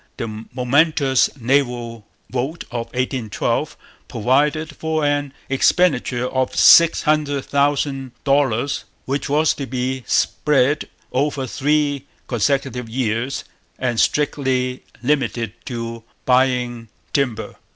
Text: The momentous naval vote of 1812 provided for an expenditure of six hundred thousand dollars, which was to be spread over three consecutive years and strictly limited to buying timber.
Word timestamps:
The 0.17 0.45
momentous 0.51 1.29
naval 1.39 2.07
vote 2.31 2.63
of 2.71 2.87
1812 2.87 3.77
provided 4.07 4.75
for 4.75 5.05
an 5.05 5.31
expenditure 5.47 6.25
of 6.27 6.55
six 6.55 7.03
hundred 7.03 7.45
thousand 7.45 8.13
dollars, 8.23 8.85
which 9.05 9.29
was 9.29 9.53
to 9.53 9.67
be 9.67 10.03
spread 10.07 10.89
over 11.11 11.45
three 11.45 12.07
consecutive 12.25 12.89
years 12.89 13.43
and 13.77 13.99
strictly 13.99 14.81
limited 15.03 15.53
to 15.65 16.03
buying 16.25 16.89
timber. 17.13 17.57